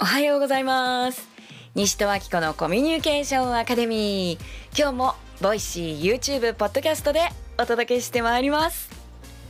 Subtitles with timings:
[0.00, 1.28] おはようございます。
[1.74, 4.78] 西任暁子のコミュニケーションアカデミー。
[4.80, 7.22] 今日もボイシー YouTube ポッドキャストで
[7.58, 8.90] お届けしてまいります。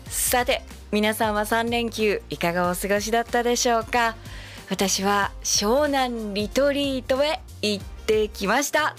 [0.07, 4.17] さて皆さんは3連休いかがお過ごしだったでしょうか？
[4.71, 8.97] 私は湘南リトリートへ行ってきました。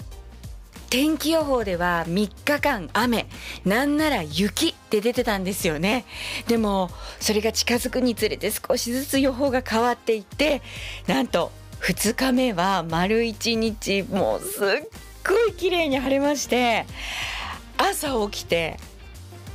[0.90, 3.26] 天気予報では3日間雨
[3.64, 6.04] なんなら雪って出てたんですよね。
[6.48, 6.90] でも
[7.20, 10.62] それが近づくにつれて少しずつ予報が変わっていって
[11.06, 14.66] なんと2日目は丸1日もうすっ
[15.26, 16.86] ごい綺麗に晴れまして
[17.78, 18.76] 朝起きて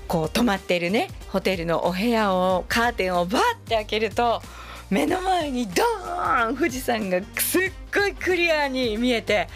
[0.07, 4.41] こう泊まってるねホテルのお部屋をカーテンをバッて開けると
[4.89, 9.49] 目の前にドーン富士山がすっごいクリアに見えて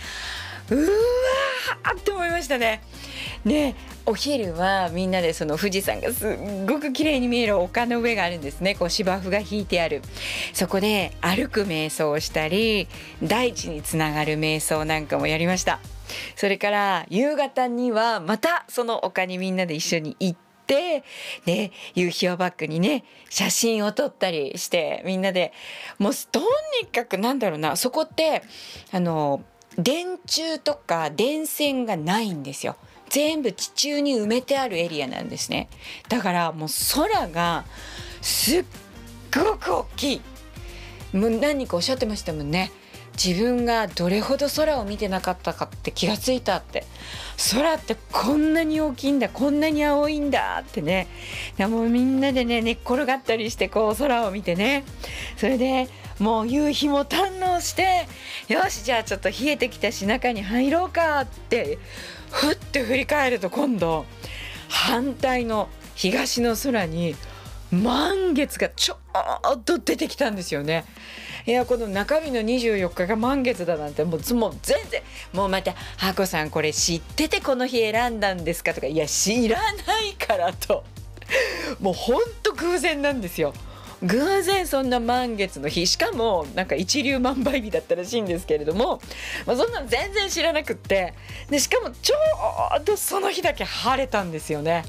[0.70, 2.82] うわーって思いましたね。
[3.46, 8.76] ねお昼はみんなでその富士山がすっごく綺麗に見える丘の上があるんですね。
[8.76, 10.02] こう芝生が引いてある。
[10.54, 12.88] そこで歩く瞑想をしたり
[13.24, 15.80] 大地につながる瞑想なんかもやりました。
[16.36, 21.04] それから夕方にはまたその丘にみんなで一緒に行って
[21.46, 25.54] で夕日をバックにね写真を撮ったりしてみんなで
[25.98, 26.40] もうと
[26.82, 28.44] にかくなんだろうなそこって
[28.92, 29.44] あの
[29.82, 32.76] 電柱とか電線がないんですよ。
[33.10, 35.70] 全部地中に埋めてあるエリアなんですね。
[36.10, 37.66] だからもう空が
[38.22, 38.66] すっ
[39.34, 40.22] ごく大きい。
[41.14, 42.72] もう何かおっしゃってましたもんね。
[43.24, 46.86] 自分がどれほど空を見てなかったかって気がついたって。
[47.54, 51.08] 空ってこんなに大きいんだこんなに青いんだってね。
[51.58, 54.86] もうみんなでね寝っ転がったりしてこう空を見てね。
[55.38, 55.88] それで
[56.20, 58.08] もう夕日も堪能して
[58.48, 61.78] よしじゃあちょっと冷えてきたし中に入ろうかって
[62.32, 64.06] ふって振り返ると今度
[64.68, 67.16] 反対の東の空に
[67.72, 68.98] 満月がちょ
[69.56, 70.86] っと出てきたんですよね。
[71.46, 75.02] いやこの中身の24日が満月だなんてもうもう全然
[75.34, 80.84] もうまた「ハコさんこれ知っててこの日選んだんですか?」とか「いや知らないから」と
[81.80, 83.54] もうほんと偶然なんですよ。
[84.02, 89.02] 偶然そんな満月の日しかもなんか一粒万倍日だったらしいんですけれども、
[89.46, 91.14] まあ、そんなの全然知らなくって
[91.50, 92.16] でしかもちょ
[92.80, 94.86] うどその日だけ晴れたんですよね。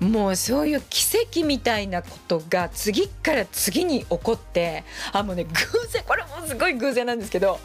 [0.00, 5.50] もうそういう奇跡みたいなことが次から次に起こってあもうね偶
[5.88, 7.60] 然これもすごい偶然なんですけど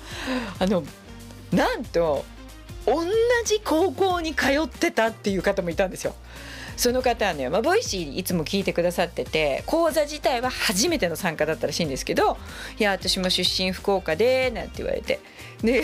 [0.59, 0.83] あの
[1.51, 2.25] なんと
[2.85, 3.03] 同
[3.45, 6.13] じ高校に通ってたっていう方もいたんですよ。
[6.77, 12.37] その方はね、まあ、 Voicy いつも聞いてくださってて講座自体は初めての参加だったらしいんですけど
[12.77, 15.21] 「いや私も出身福岡で」なんて言われて
[15.63, 15.83] で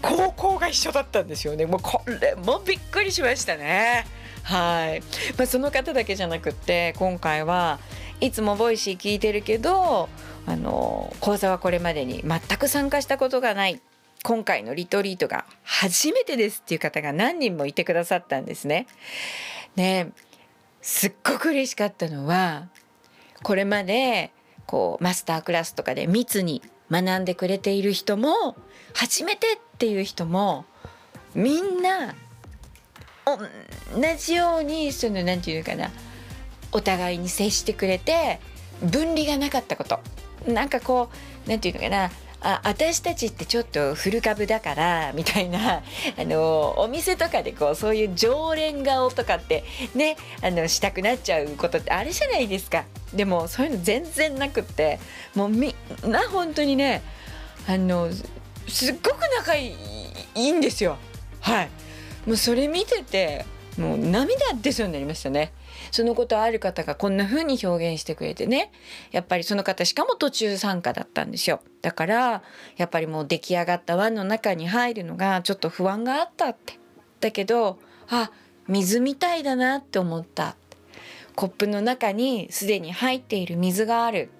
[0.00, 4.06] 高校が一緒だったんですよねもうこれもびっくりしましたね。
[4.42, 5.00] はい、
[5.36, 7.78] まあ、その方だけじゃなくって今回は
[8.20, 10.08] いつも Voicy 聞いてるけど
[10.46, 13.80] あの講座はこれまでに全く参加したことがない
[14.22, 18.86] 今回のリトリートが初めてですっていう方が何人もいてくださったんですね。
[19.74, 20.12] で
[20.80, 22.68] すっごく嬉しかったのは
[23.42, 24.32] これまで
[24.66, 28.56] こうマスタークラスとかで密に学んでくれている人も
[28.94, 30.64] 初めてっていう人も
[31.34, 32.14] みんな
[33.24, 33.38] 同
[34.18, 35.90] じようにその何て言うかな
[36.72, 38.40] お互いに接してくれて
[38.82, 40.00] 分離がなかったこと。
[40.46, 41.08] なんかこ
[41.46, 42.10] う何て言うのかな
[42.44, 45.82] あ私たちってちょっと古株だからみたいな
[46.18, 52.84] あのお店とかでこうそういう常連顔とかってねあのしたくなっちゃうことってあるじゃないですか。
[53.14, 54.98] でもそういうの全然なくって
[55.34, 57.02] もうみんな本当にね
[57.68, 58.08] あの
[58.68, 59.74] すっごく仲い
[60.34, 60.96] いんですよ。
[61.40, 61.70] はい。
[62.26, 63.44] もうそれ見てて
[63.78, 65.52] もう涙出そうになりましたね。
[65.90, 68.70] そのことある方がこんな風に表現してくれてね。
[69.12, 71.60] やっぱりその方しかも途中参加だったんですよ。
[71.80, 72.42] だから
[72.76, 76.78] やっぱりもう出来上がった輪の中に入るのがちょっと不安があったって。
[77.20, 77.78] だけど
[78.08, 78.30] あ
[78.68, 80.56] 水みたいだなって思った。
[81.34, 84.30] コップの中にすでに入っている水がある。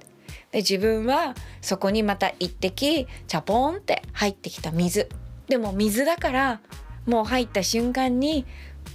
[0.51, 5.09] で自分はそこにまた一滴チャポンって入ってきた水。
[5.49, 6.61] でも水だから
[7.07, 8.47] もう入った瞬間に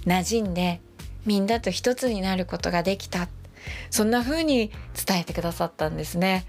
[0.06, 0.80] 馴染んで
[1.26, 3.28] みんなと一つになることができた。
[3.90, 4.70] そんな風に
[5.06, 6.46] 伝えてくださったんですね。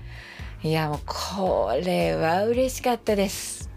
[0.63, 3.69] いやもうこれは嬉しかったです。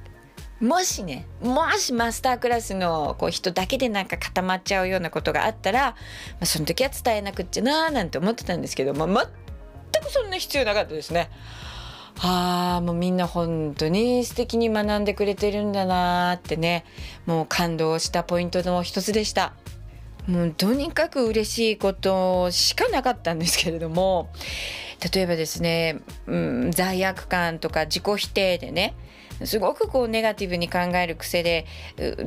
[0.61, 5.96] もしねもしマスタークラスのこう人だけでなんか固まっちゃうようなことがあったら、ま
[6.43, 9.29] あ、その時は伝えなくっちゃなーなんて思ってたんですけど、まあ、
[9.93, 11.31] 全くそんな必要なかったですね。
[12.20, 16.85] あもうみんな本当に素敵に学んでくれてるんだなーってね
[17.26, 19.55] もう感動したポイントの一つでした。
[20.29, 24.29] もうとにかく嬉しいことしかなかったんですけれども
[25.12, 25.99] 例えばですね、
[26.29, 28.94] うん、罪悪感とか自己否定でね
[29.44, 31.67] すごくこうネガティブに考える癖で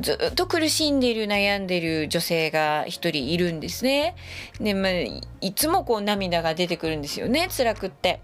[0.00, 4.16] ずっと苦しんでいる悩んでいる女性が一人いるんですね。
[4.60, 4.92] で、まあ、
[5.40, 8.20] いつもこう涙が出てくるんですよね辛くって。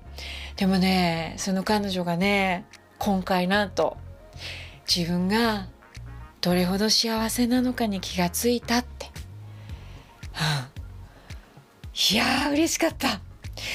[0.56, 2.66] でもねその彼女がね
[2.98, 3.96] 今回なんと
[4.94, 5.68] 自分が
[6.40, 9.06] どれほど幸せなのかに気がついたって。
[10.32, 10.68] はあ、
[12.12, 13.20] いやー嬉しかった。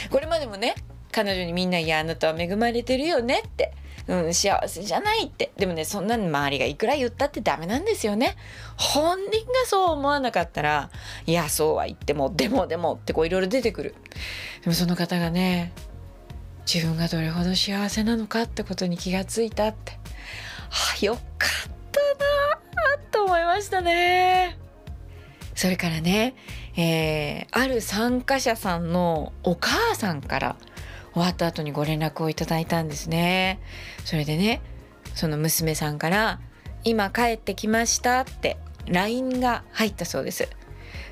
[0.09, 0.75] これまでもね
[1.11, 3.73] 彼女にみんな「いやあなたは恵まれてるよね」って
[4.07, 5.51] うん、幸せじゃないって。
[5.57, 8.35] でもねそんなに周りがいくら言ったってダメなんですよね。
[8.77, 10.89] 本人がそう思わなかったら
[11.25, 13.95] いやそうは言ってもでもでもってこういろいろ出てくる。
[14.63, 15.73] でもその方がね
[16.71, 19.99] 自分がどれほど幸せなのかってことに気がついたって。
[20.69, 21.21] あよかっ
[21.91, 22.01] た
[22.95, 24.57] なと思いましたね。
[25.55, 26.35] それからね、
[26.75, 30.55] えー、ある参加者さんのお母さんから
[31.17, 33.59] 終わった後にご連絡をいただいたんですね。
[34.05, 34.61] それでね
[35.15, 36.39] その娘さんから
[36.85, 40.47] 「今帰ってきました」って LINE が入ったそうです。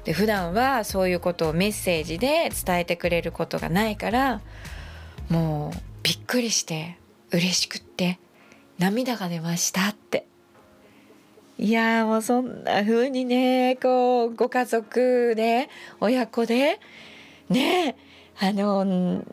[0.03, 4.41] で普段はそういうことをメッセージで伝えてくれることがないから
[5.29, 6.97] もうびっくりして
[7.31, 8.19] 嬉しくって
[8.77, 10.27] 涙が出ましたって
[11.57, 15.69] いやもうそんな風にねこうご家族で
[15.99, 16.79] 親子で
[17.49, 17.95] ね
[18.39, 19.23] あの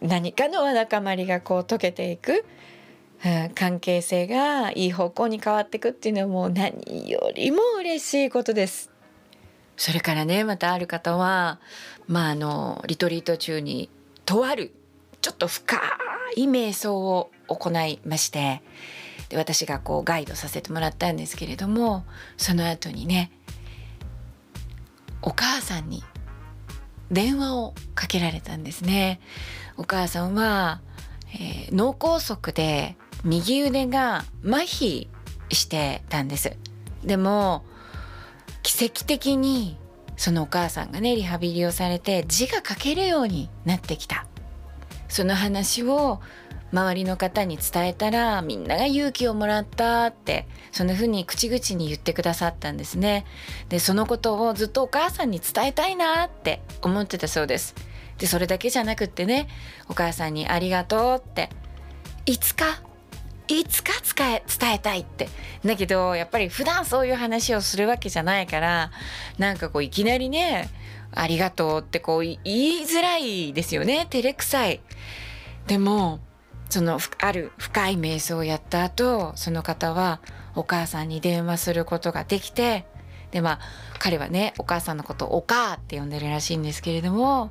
[0.00, 2.44] 何かのわだかまりがこう解けていく、
[3.24, 8.90] うん、関係性がいい方向に変わっていくっていうのはもう何よりも嬉しいことです。
[9.76, 11.60] それからねまたある方は
[12.08, 13.90] まああのリトリート中に
[14.24, 14.72] とある
[15.20, 15.76] ちょっと深
[16.36, 18.62] い瞑想を行いまして
[19.28, 22.04] で私がこうガイドさせてもらったんですけれども
[22.36, 23.30] その後にね
[25.22, 26.04] お母さんに
[27.10, 29.20] 電話をかけられたんですね。
[29.76, 30.80] お母さんは、
[31.34, 35.08] えー、脳梗塞で右腕が麻痺
[35.50, 36.56] してたんです
[37.04, 37.64] でも
[38.62, 39.76] 奇跡的に
[40.16, 44.26] そのお母さんがねリハビリをされて字が書けるようになってきた
[45.08, 46.20] その話を
[46.76, 53.24] 周りの方に伝えたらみんなが勇気をもらったってそんな風に口々に言ってくださったんですね。
[53.70, 57.74] でそのことをずっとお母さんに伝えたいなって思ってたそうです。
[58.18, 59.48] でそれだけじゃなくってね
[59.88, 61.48] お母さんに「ありがとう」って
[62.26, 62.82] いつか
[63.48, 65.30] いつか伝え伝えたいって。
[65.64, 68.90] だけどやっぱり普段そういう話をするわけじゃないから
[69.38, 70.68] なんかこういきなりね
[71.14, 74.06] 「ありがとう」ってこう言いづらいですよね。
[74.10, 74.80] 照れくさい。
[75.66, 76.20] でも
[76.68, 80.20] そのある深い瞑想をやった後その方は
[80.54, 82.86] お母さんに電話することができて
[83.30, 83.60] でまあ
[83.98, 87.50] 彼はねお母さんのことを「お母」って呼んでるらしいんですけれども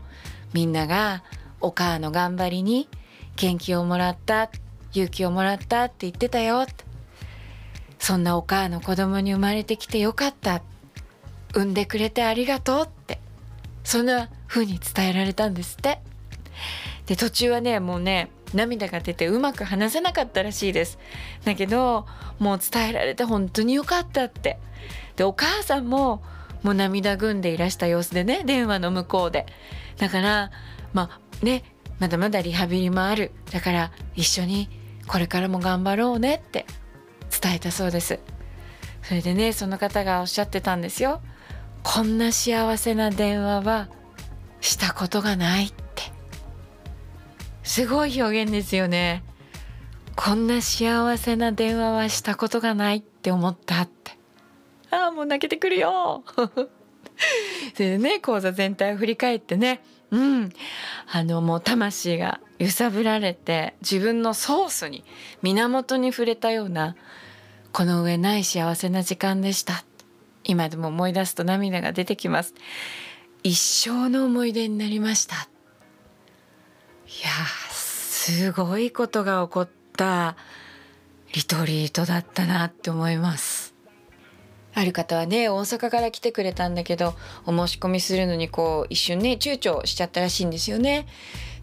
[0.53, 1.23] みんなが
[1.61, 2.89] お母の頑張りに
[3.35, 4.49] 元気をもらった
[4.91, 6.65] 勇気をもらったって言ってたよ。
[7.99, 10.61] そんなお母の子供に生まれてきてよかった。
[11.53, 13.19] 産んでくれてありがとうって。
[13.83, 15.99] そんな風に伝えられたんですって。
[17.07, 20.97] で途中はねもうね涙が出てうまく話せなかったらしいです。
[21.43, 22.07] だけど
[22.39, 24.57] もう伝えられて本当によかったって。
[25.15, 26.23] でお母さんも
[26.63, 29.45] もう涙ぐんでいらした様子でね電話の向こうで。
[29.97, 30.51] だから
[30.93, 31.63] まあね
[31.99, 33.31] まだまだリハビリもある。
[33.51, 34.69] だから一緒に
[35.07, 36.65] これからも頑張ろうねって
[37.41, 38.19] 伝えたそうです。
[39.03, 41.21] それでねその方がおっしゃってたんですよ。
[41.83, 43.89] こんな幸せな電話は
[44.59, 45.67] したことがない。
[45.67, 45.84] って
[47.65, 49.23] すごい表現ですよね。
[50.15, 54.11] こんな幸せな電話はしたことがないって思ったって。
[54.91, 56.23] ああもう泣けてくるよ。
[56.35, 56.49] そ
[57.79, 59.81] れでね講座全体を振り返ってね。
[60.11, 60.53] うん。
[61.11, 65.03] あのもう魂が揺さぶられて自分のソースに
[65.41, 66.95] 源に触れたような
[67.73, 69.83] この上ない幸せな時間でした。
[70.43, 72.53] 今でも思い出すと涙が出てきます。
[73.41, 75.49] 一生の思い出になりました。
[78.27, 80.35] すごいことが起こった
[81.35, 83.75] リトリートだったなって思います。
[84.73, 87.13] ある方はね大阪から来てくれたんだけど
[87.45, 91.05] お申し込みするのにこう一瞬ね躊躇しちゃったらしいんですよね。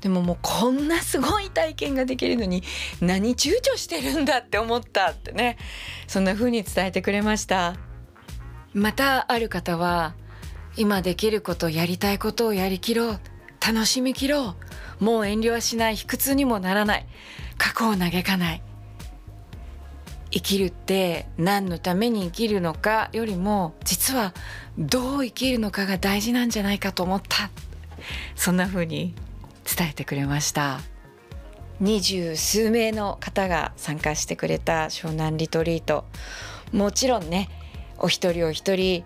[0.02, 2.62] でももうこんなすごい体験ができるのに
[3.00, 5.58] 何躊躇してるんだって思ったってね。
[6.06, 7.74] そんな風に伝えてくれました。
[8.72, 10.14] またある方は
[10.76, 13.20] 今できることやりたいことをやりきろう
[13.64, 14.56] 楽しみきろ
[15.00, 15.04] う。
[15.04, 15.96] もう遠慮はしない。
[15.96, 17.06] 卑屈にもならない。
[17.58, 18.62] 過去を嘆かない。
[20.32, 24.32] 生きるって何のために生きるのかよりも実は
[24.78, 27.50] どう生きるのかが大事なんじゃないかと思った。
[28.34, 29.14] そんな風に
[29.64, 30.80] 伝えてくれました。
[31.78, 36.04] 二十数名の方が参加してくれた湘南リトリート。
[36.72, 37.48] もちろんね
[37.98, 39.04] お一人お一人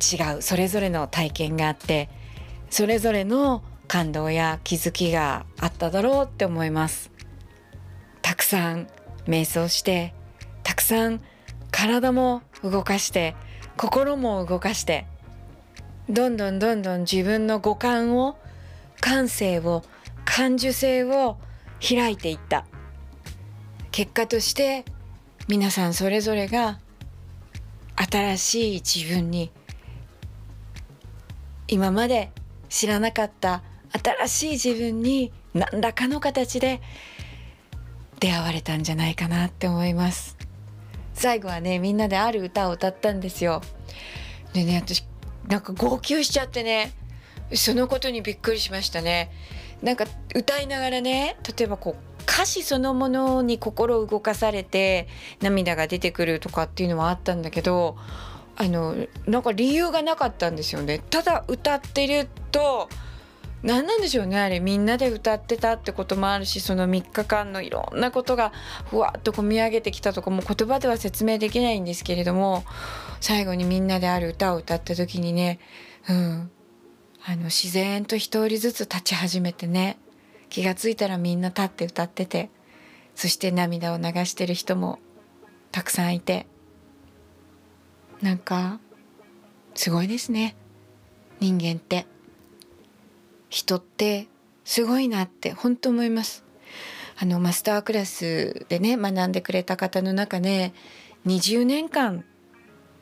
[0.00, 0.42] 違う。
[0.42, 2.10] それぞれの体験があって
[2.68, 3.62] それぞれの
[3.96, 7.10] 感動や気づきがあっただろうって思います。
[8.20, 8.88] たくさん
[9.26, 10.12] 瞑想して
[10.62, 11.22] たくさん
[11.70, 13.34] 体も動かして
[13.78, 15.06] 心も動かして
[16.10, 18.36] どんどんどんどん自分の五感を
[19.00, 19.82] 感性を
[20.26, 21.38] 感受性を
[21.80, 22.66] 開いていった。
[23.92, 24.84] 結果として
[25.48, 26.80] 皆さんそれぞれが
[27.96, 29.50] 新しい自分に
[31.66, 32.30] 今まで
[32.68, 33.62] 知らなかった
[33.92, 36.80] 新しい自分に何らかの形で
[38.20, 40.36] 出会われたんじゃないかなって思います。
[41.14, 43.62] 最後はねみんなである歌を歌ったんですよ。
[44.52, 45.04] でね私
[45.48, 46.92] なんか号泣しちゃってね
[47.54, 49.30] そのことにびっくりしましたね。
[49.82, 55.06] なんか歌いながらね例えばこう歌詞そのものに心を動かされて
[55.40, 57.96] 涙が出てくるとかっていうのはあったんだけど
[58.56, 60.98] あのなんか理由がなかったんですよね。
[61.10, 62.88] ただ歌ってると
[63.62, 64.60] 何なんでしょうねあれ。
[64.60, 68.52] みんなで歌ってたってこともあるしその3日間のいろんなことが
[68.90, 72.64] ふわっとこみ上げてきたとかも言葉では説明できないんですけれども
[73.20, 75.58] 最後にみんなである歌を歌った時にね、
[76.08, 76.50] うん、
[77.24, 79.98] あの自然と一人ずつ立ち始めてね
[80.48, 82.50] 気が付いたらみんな立って歌ってて
[83.14, 85.00] そして涙を流してる人も
[85.72, 86.46] たくさんいて
[88.22, 88.80] なんか
[89.74, 90.56] すごいですね。
[91.38, 92.06] 人間って。
[93.56, 94.28] 人って
[94.66, 96.44] すごいなって本当思います。
[97.16, 100.74] あのマスタークラスでね学んでくれた方の中で
[101.24, 102.26] 20年間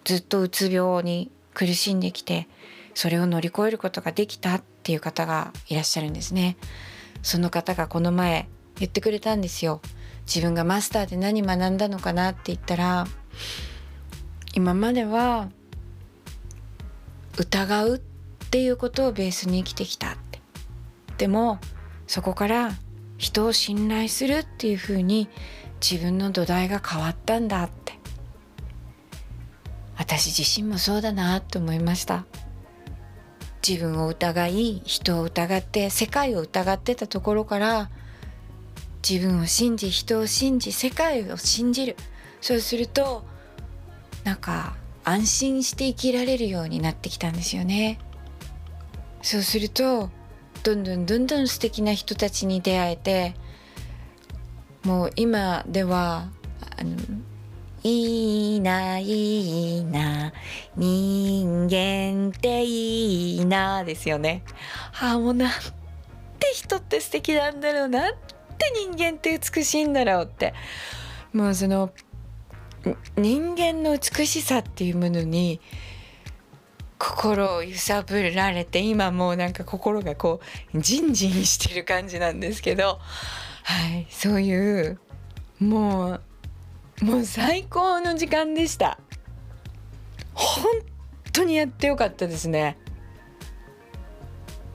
[0.05, 2.47] ずっとうつ病に苦しんできて
[2.95, 6.57] それを乗り越えることができたっていう方がいらっしゃるんですね。
[7.25, 9.81] その方がこの前言ってくれたんですよ。
[10.25, 13.09] 自分がマスターで何学んだのかなって言ったら
[14.55, 15.49] 今までは
[17.39, 17.99] 疑うっ
[18.51, 20.17] ていうことをベースに生きてきた。
[21.19, 21.59] でも
[22.07, 22.73] そこから
[23.19, 25.29] 人を信頼するっていうふうに
[25.81, 27.95] 自分の土台が変わったんだって。
[29.97, 32.27] 私自身もそうだなと思いました。
[33.67, 37.91] 自分を疑い人を疑って世界を疑ってたところから
[39.09, 41.97] 自分を信じ人を信じ世界を信じる。
[42.41, 43.25] そうすると
[44.25, 47.99] なんか安心して生きられるようになってきたんですよね。
[49.23, 50.11] そうすると
[50.65, 53.35] どんどんどんどん素敵な人たちに出会えて
[54.83, 56.31] もう今では
[56.79, 56.97] あの
[57.83, 60.33] いいないいな
[60.75, 64.43] 人間っていいなですよね。
[65.03, 68.21] ああもうなんて人って素敵なんだろうなんて
[68.75, 70.55] 人間って美しいんだろうって
[71.35, 71.93] もうその
[73.19, 75.61] 人間の美しさっていうものに
[77.05, 80.41] 心を揺さぶられて今もうなんか心がこ
[80.73, 82.99] うジンジンしてる感じなんですけど
[83.65, 84.99] はいそういう
[85.59, 86.13] も
[87.01, 88.99] うもう最高の時間でした。
[90.33, 90.65] 本
[91.33, 92.79] 当にやってよかったですね。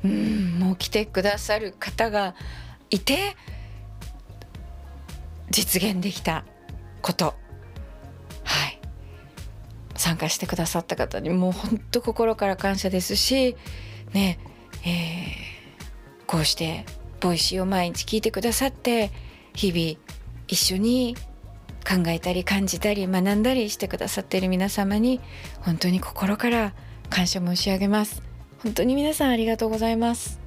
[0.03, 2.35] うんもう来てくださる方が
[2.89, 3.35] いて
[5.49, 6.45] 実現できた
[7.01, 7.33] こと。
[10.09, 13.55] 参加してくださった方にもう本当心から感謝ですし
[14.13, 14.39] ね
[14.83, 16.83] えー、こうして
[17.19, 19.11] Voicy を毎日聞いてくださって
[19.53, 20.03] 日々
[20.47, 21.15] 一緒に
[21.87, 25.21] 考えたり感じたり学んだりしてくださっている皆様に
[25.61, 26.73] 本当に心から
[27.11, 28.23] 感謝申し上げます。
[28.63, 30.39] 本当に皆さんありがとうございます。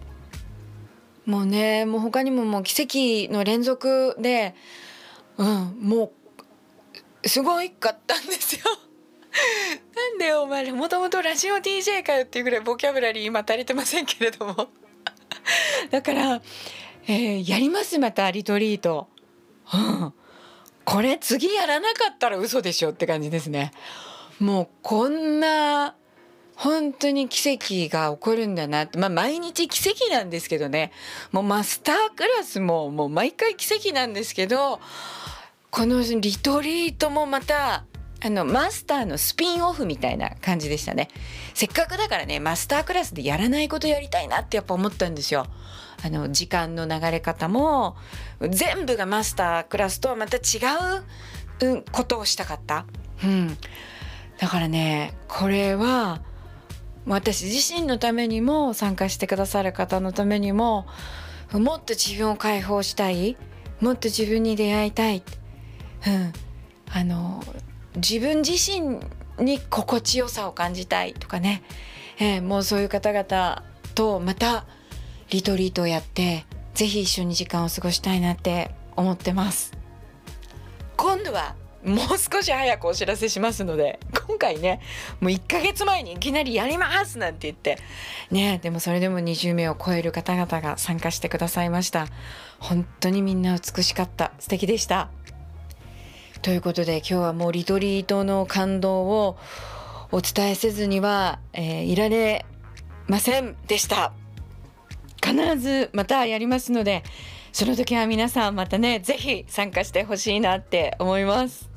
[1.24, 2.82] もうねもう他にももう奇
[3.28, 4.54] 跡の連続で
[5.36, 6.12] うんも
[7.22, 8.62] うすごいかったんですよ。
[9.94, 14.68] なんでお前もともとラジオ DJ かよっていうぐらいボキャブラリー今足りてませんけれども。
[15.90, 16.42] だから、
[17.06, 19.08] えー、やりますまたリトリート、
[20.84, 23.72] これ次やらなかったら嘘でしょって感じですね。
[24.38, 25.94] もうこんな
[26.54, 28.98] 本当に奇跡が起こるんだなって。
[28.98, 30.92] まあ毎日奇跡なんですけどね。
[31.32, 34.80] もうマスタークラスももう毎回奇跡なんですけど
[35.70, 37.84] このリトリートもまた
[38.24, 41.08] あのマスターのスピンオフみたいな感じでしたね。
[41.54, 45.46] せっかくだからねマスタークラスでやらないことやりたいなってやっぱ思ったんですよ。
[46.04, 47.96] あの時間の流れ方も
[48.40, 50.40] 全部がマスタークラスとはまた違
[51.60, 52.86] う、うん、ことをしたかった、
[53.22, 53.56] うん、
[54.38, 56.22] だからねこれは
[57.06, 60.86] 私自身のためにも参加してくださる方のためにも
[61.52, 63.36] もっと自分を解放したい。
[63.80, 65.24] もっと自分に出会いたい、
[66.06, 66.32] うん、
[66.88, 67.42] あの
[67.96, 69.00] 自分自身
[69.38, 71.62] に心地よさを感じたいとかね、
[72.18, 73.62] えー、もうそういう方々
[73.94, 74.64] とまた
[75.30, 79.72] リトリートをやって是非一緒に時間を過ごしたいなって思ってます。
[80.96, 84.80] 今度はもう少し早くお知らせしますので今回ね
[85.20, 87.78] もう1ヶ月前にいきなりやりますなんて言って。
[88.30, 92.06] ねでもそれでも20名を超える方々が参加してくださいました。
[92.60, 94.32] 本当にみんな美しかった。
[94.38, 95.10] 素敵でした。
[96.42, 99.38] ということで今日はもうリトリートの感動を
[100.10, 102.44] お伝えせずには、えー、いられ
[103.06, 104.12] ませんでした。
[105.24, 107.04] 必ずまたやりますので
[107.52, 111.70] その時は皆さんまたね是非参加してほしいなって思います。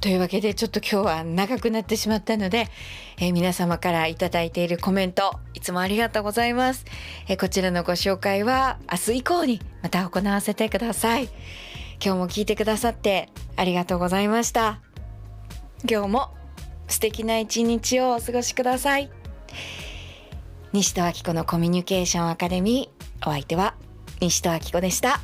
[0.00, 2.68] というわけでちょっと今日は長くなってしまったので、
[3.18, 6.84] えー、皆様から頂いているコメントいつもありがとうございます、
[7.28, 11.28] えー、こちらのご紹介は明日以降にまた行わせてください。
[12.02, 14.80] 今日も聞いてくださってありがとうございました。
[15.88, 16.30] 今日も
[16.88, 19.10] 素敵な一日をお過ごしください。
[20.72, 23.28] 西戸明子のコミュニケーションアカデミー。
[23.28, 23.74] お相手は
[24.20, 25.20] 西戸明子でした。